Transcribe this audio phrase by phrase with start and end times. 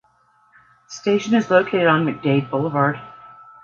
[0.87, 2.99] The station is located on MacDade Boulevard.